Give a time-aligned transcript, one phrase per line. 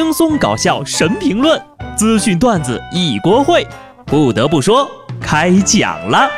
[0.00, 1.60] 轻松搞笑神评论，
[1.96, 3.66] 资讯段子一锅烩。
[4.06, 4.88] 不得不说，
[5.20, 6.30] 开讲了。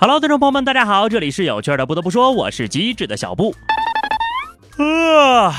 [0.00, 1.86] Hello，观众朋友们，大家好，这里是有趣的。
[1.86, 3.54] 不得不说，我是机智的小布。
[4.78, 5.54] 啊，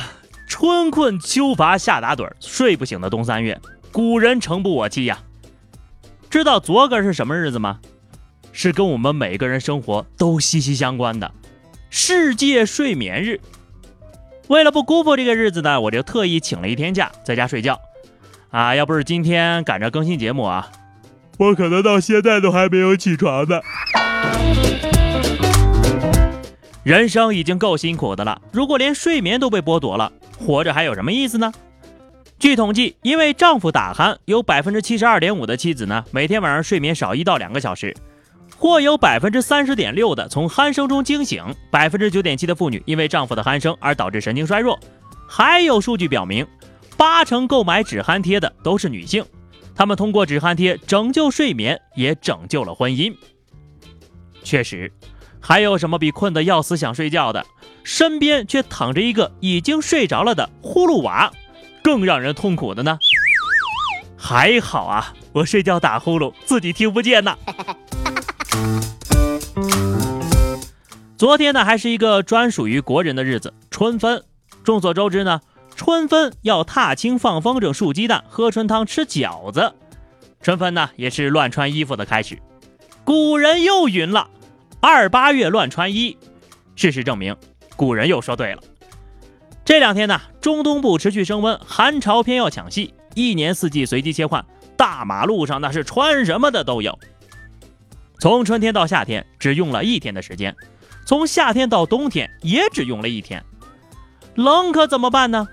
[0.45, 3.57] 春困秋乏夏打盹，睡不醒的冬三月，
[3.93, 5.17] 古人诚不我欺呀。
[6.29, 7.79] 知道昨个是什么日子吗？
[8.51, 11.31] 是跟我们每个人生活都息息相关的
[11.89, 13.39] 世界睡眠日。
[14.47, 17.79] 为了不辜负这个日子呢，我就特意请了一天假，在家睡觉。
[18.49, 20.69] 啊，要不是今天赶着更新节目啊，
[21.37, 23.59] 我可能到现在都还没有起床呢。
[26.83, 31.51] 人生已经够辛苦的了，如果连睡眠都被剥夺了，活着还有什么意思呢？
[32.39, 37.91] 据统计，因为丈夫打鼾，有百分之七十二点五的妻子呢，每天晚上睡眠少一到两个小时；
[38.55, 44.77] 或有百分之三十点六的从鼾声中惊醒；百分之九点七的妇女因为丈夫的鼾声而导致神经衰弱；
[45.27, 46.45] 还有数据表明，
[46.95, 49.25] 八成购买止鼾贴的都是女性，
[49.75, 53.11] 她们通过止鼾贴拯救睡眠，也拯救了婚姻。
[54.43, 54.91] 确实，
[55.39, 57.43] 还有什么比困得要死想睡觉的，
[57.83, 61.33] 身边却躺着一个已经睡着了的呼噜娃？
[61.83, 62.99] 更让人痛苦的呢，
[64.17, 67.37] 还好啊，我睡觉打呼噜自己听不见呢。
[71.17, 74.23] 昨天呢，还是一个专属于国人的日子——春分。
[74.63, 75.41] 众所周知呢，
[75.75, 79.73] 春分要踏青、放风筝、竖鸡蛋、喝春汤、吃饺子。
[80.41, 82.37] 春分呢，也是乱穿衣服的开始。
[83.03, 84.29] 古人又云了
[84.79, 86.15] ：“二八月乱穿衣。”
[86.75, 87.35] 事实证明，
[87.75, 88.61] 古人又说对了。
[89.67, 94.45] 这两天呢，中东部持续升温，寒潮偏要抢戏，一年四季随机切换，
[94.77, 96.97] 大马路上那是穿什么的都有。
[98.17, 100.55] 从春天到夏天只用了一天的时间，
[101.05, 103.43] 从夏天到冬天也只用了一天。
[104.35, 105.49] 冷可怎么办呢？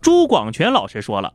[0.00, 1.32] 朱广权老师说了，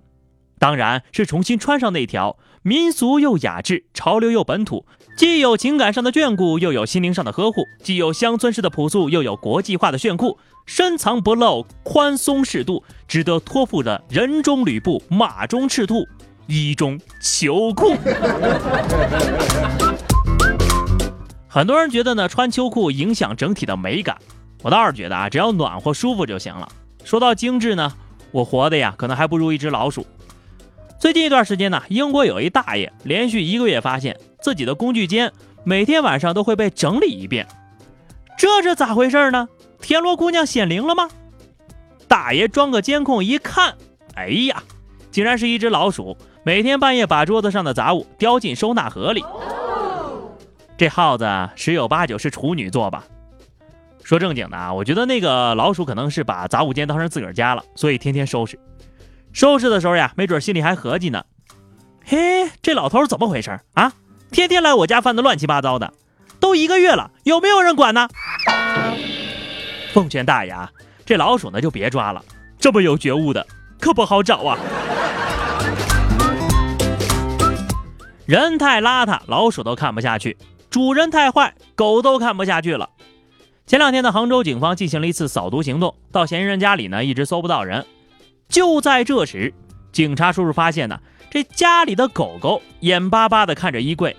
[0.58, 4.86] 当然是重新穿上那条民俗又雅致、潮流又本土。
[5.18, 10.40] 既有情感上的眷顾，又有心灵上的呵护；既有乡村式的朴素，又有国际化的炫酷。
[10.66, 16.08] 深藏不露，宽松适度，值得托付的人中吕布，马中赤兔，
[16.48, 17.96] 衣中秋裤。
[21.48, 24.18] 很多人觉得呢，穿秋裤影响整体的美感。
[24.64, 26.68] 我倒是觉得啊，只要暖和舒服就行了。
[27.04, 27.94] 说到精致呢，
[28.32, 30.06] 我活的呀，可能还不如一只老鼠。
[31.00, 35.32] 最近一段时间呢，英国有一大爷连续一个月发现自己的工具间
[35.64, 37.48] 每天晚上都会被整理一遍，
[38.36, 39.48] 这是咋回事呢？
[39.86, 41.08] 田螺姑娘显灵了吗？
[42.08, 43.76] 大爷装个监控一看，
[44.16, 44.64] 哎呀，
[45.12, 49.24] 竟然是一只老鼠，每天半夜把桌子上的杂物叼进收纳盒里。
[50.76, 53.04] 这耗子十有八九是处女座吧？
[54.04, 58.60] 说正经的啊，我觉得那个老鼠可能是把杂物间当成自个儿家了，所以天天收拾。
[59.34, 61.24] 收拾的时候呀，没准心里还合计呢
[62.04, 63.94] ：“嘿，这老头怎么回事啊？
[64.32, 65.94] 天天来我家翻的乱七八糟的，
[66.40, 68.10] 都一个月了，有没有人管呢？”
[69.96, 70.54] 奉劝大爷，
[71.06, 72.22] 这老鼠呢就别抓了，
[72.60, 73.48] 这么有觉悟的
[73.80, 74.60] 可不好找啊。
[78.26, 80.36] 人太邋遢，老鼠都看不下去；
[80.70, 82.90] 主人太坏，狗都看不下去了。
[83.66, 87.86] 前两天呢，杭州警方进行了一次扫毒行动，到嫌疑人家里呢，一直搜不到人。
[88.50, 89.54] 就在这时，
[89.94, 91.00] 警察叔叔发现呢，
[91.32, 94.14] 这家里的狗狗眼巴巴地看着衣柜。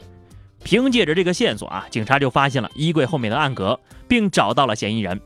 [0.64, 5.20] 凭借着这个线索啊，警察就发现了衣柜后面的暗格，并找到了嫌疑人。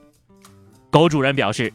[0.90, 1.72] 狗主人表示：“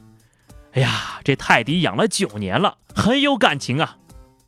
[0.74, 3.98] 哎呀，这泰迪养了九年了，很有感情啊，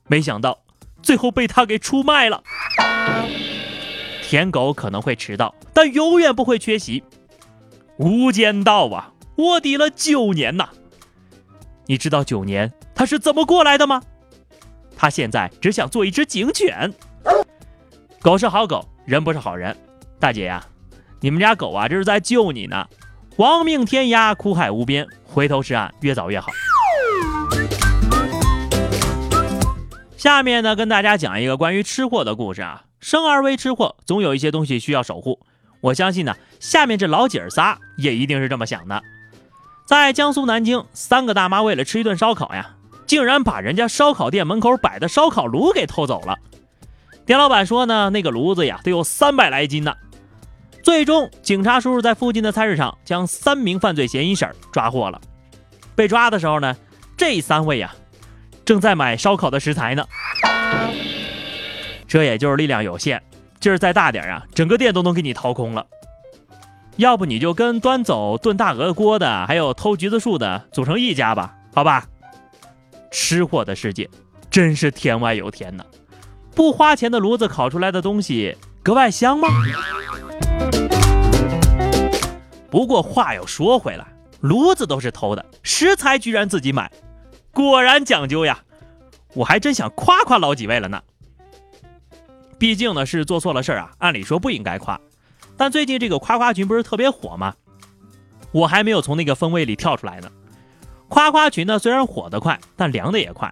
[0.07, 0.59] 没想到
[1.01, 2.43] 最后被他给出卖了。
[4.21, 7.01] 舔狗可能会迟到，但永远不会缺席。
[7.95, 10.69] 无间道啊，卧底了九年呐。”
[11.89, 14.03] 你知道九年他是怎么过来的吗？
[14.97, 16.93] 他现在只想做一只警犬。
[18.19, 19.73] 狗是好狗，人不是好人。
[20.19, 20.61] 大姐呀，
[21.21, 22.85] 你们家狗啊，这是在救你呢。
[23.37, 26.47] 亡命天涯，苦海无边，回头是岸，越早越好。
[30.17, 32.85] 下面呢，跟大家讲一个关于吃货的故事啊。
[32.99, 35.39] 生而为吃货，总有一些东西需要守护。
[35.81, 39.03] 我相信呢，下面这老姐儿仨也一定是这么想的。
[39.85, 42.71] 在江苏南京，三个大妈为了吃一顿烧烤呀，
[43.05, 46.35] 竟然把人家烧烤店门口摆的烧烤炉给偷走了。
[47.23, 49.93] 店老板说呢，那个炉子呀，得有三百来斤呢。
[50.87, 55.19] 最终，警察叔叔在附近的菜市场将三名犯罪嫌疑婶抓获了。
[55.97, 56.77] 被抓的时候呢，
[57.17, 57.93] 这三位呀，
[58.63, 60.05] 正在买烧烤的食材呢。
[62.07, 63.21] 这也就是力量有限，
[63.59, 65.85] 劲儿再大点啊，整个店都能给你掏空了。
[66.95, 71.53] 要不你就跟端走炖大鹅锅的，还有偷橘子树的组成一家吧？
[71.75, 72.05] 好吧。
[73.11, 74.09] 吃货的世界
[74.49, 75.83] 真是天外有天呐！
[76.55, 79.49] 不花钱的炉子烤出来的东西格外香吗？
[82.69, 84.05] 不过话又说回来，
[84.41, 86.91] 炉子都是偷的，食材居然自己买，
[87.51, 88.63] 果然讲究呀！
[89.33, 91.01] 我还真想夸夸老几位了呢。
[92.57, 94.99] 毕竟呢是做错了事儿啊，按理说不应该夸。
[95.55, 97.53] 但最近这个夸夸群不是特别火吗？
[98.51, 100.31] 我还没有从那个风味里跳出来呢。
[101.07, 103.49] 夸夸群呢虽然火得快，但凉的也快。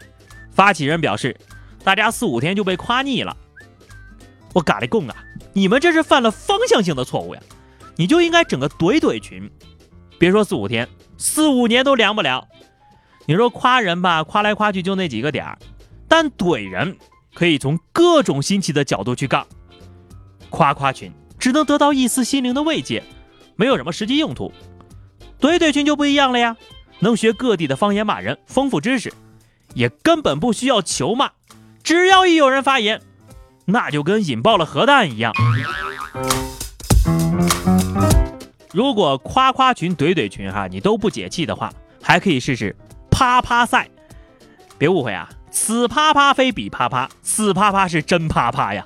[0.51, 1.37] 发起人表示，
[1.83, 3.35] 大家四五天就被夸腻了。
[4.53, 5.15] 我嘎里贡啊，
[5.53, 7.41] 你们这是犯了方向性的错误呀！
[7.97, 9.49] 你就应该整个怼怼群，
[10.19, 10.87] 别说四五天，
[11.17, 12.47] 四五年都凉不了。
[13.25, 15.57] 你说夸人吧，夸来夸去就那几个点儿，
[16.07, 16.97] 但怼人
[17.33, 19.47] 可以从各种新奇的角度去杠。
[20.49, 23.03] 夸夸群只能得到一丝心灵的慰藉，
[23.55, 24.51] 没有什么实际用途。
[25.39, 26.55] 怼怼群就不一样了呀，
[26.99, 29.13] 能学各地的方言骂人，丰富知识，
[29.73, 31.31] 也根本不需要求骂，
[31.83, 33.01] 只要一有人发言，
[33.65, 35.33] 那就跟引爆了核弹一样。
[38.75, 42.75] 如果夸夸群、怼怼群哈，你都不解气的话，还可以试试
[43.09, 43.87] 啪啪赛。
[44.77, 48.85] 别误会啊，此啪啪非彼啪啪，此啪啪是真啪啪呀。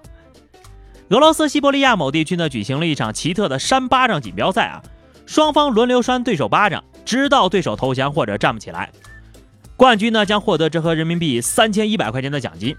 [1.09, 4.83] 俄罗斯西伯利亚某地区呢，举行了一场奇特的扇巴掌锦标赛啊，
[5.25, 8.91] 双方轮流扇对手巴掌，直到对手投降或者站不起来。
[9.75, 12.77] 冠军呢将获得折合人民币三千一百块钱的奖金。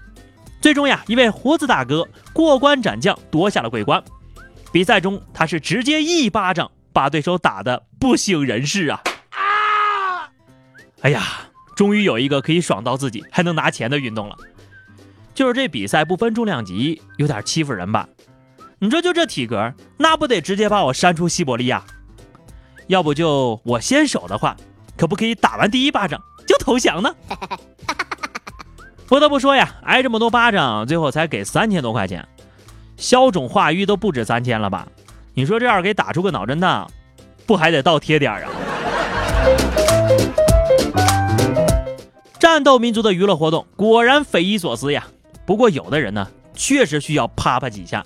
[0.61, 4.01] 最终呀，一位胡子大哥过关斩将，夺下了桂冠。
[4.71, 6.71] 比赛中，他是直接一巴掌。
[6.93, 9.01] 把对手打得不省人事啊！
[9.31, 10.29] 啊！
[11.01, 11.23] 哎呀，
[11.75, 14.37] 终于有一个可以爽到自己还能拿钱的运动了。
[15.33, 18.07] 就是这比赛不分重量级，有点欺负人吧？
[18.79, 21.83] 你说就这体格，那不得直接把我扇出西伯利亚？
[22.87, 24.55] 要不就我先手的话，
[24.97, 27.15] 可不可以打完第一巴掌就投降呢？
[29.07, 32.27] 不得不说呀，挨这么多巴掌，最后才给三千多块钱，
[32.97, 34.87] 消肿化瘀都不止三千了吧？
[35.33, 36.89] 你说这样给打出个脑震荡，
[37.45, 38.49] 不还得倒贴点啊？
[42.37, 45.07] 战斗民族的娱乐活动果然匪夷所思呀。
[45.45, 48.05] 不过有的人呢，确实需要啪啪几下。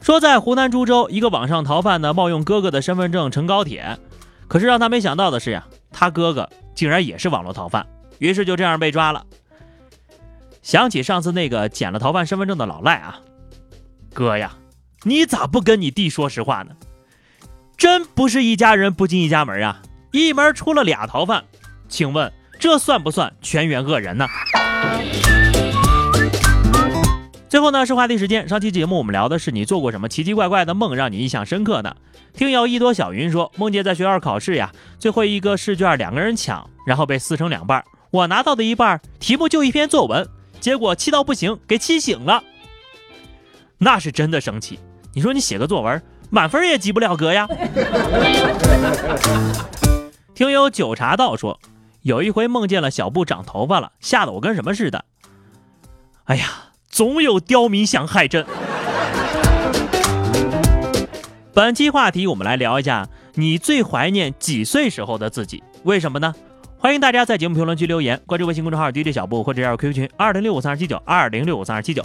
[0.00, 3.98] 说在湖南株洲，一个网上逃犯呢，冒用哥哥的身份证乘高铁，
[4.46, 7.84] 可是让他没想到的是呀，他哥哥竟然也是网络逃犯，
[8.18, 9.24] 于是就这样被抓了。
[10.62, 13.18] 想起上次那个捡了逃犯身份证的老赖啊，
[14.14, 14.52] 哥呀。
[15.04, 16.72] 你咋不跟你弟说实话呢？
[17.76, 19.80] 真不是一家人不进一家门啊！
[20.10, 21.44] 一门出了俩逃犯，
[21.88, 24.26] 请问这算不算全员恶人呢？
[27.48, 31.96] 最后呢是话题时间，上期节目我们聊的是你做过什么奇奇怪怪的梦让你印象深刻的？
[32.34, 40.28] 听友一朵小云说，梦见在学校考试呀，最后一个试卷两个人抢，然后被撕成两半，我拿到的一半题目就一篇作文，
[40.58, 42.42] 结果气到不行，给气醒了，
[43.78, 44.80] 那是真的生气。
[45.18, 46.00] 你说你写个作文，
[46.30, 47.48] 满分也及不了格呀。
[50.32, 51.58] 听友九茶道说，
[52.02, 55.04] 有一回梦见了小布长头发了，吓得我跟什么似的。
[56.26, 56.46] 哎呀，
[56.88, 58.46] 总有刁民想害朕。
[61.52, 65.64] 本期话题，我们来聊一下你最怀念几岁时候的自己？
[65.82, 66.32] 为什么呢？
[66.78, 72.04] 欢迎大家在节目评论区留言，关注微信公众号 DJ 小布或者加入 QQ 群二零六五三二七九二零六五三二七九。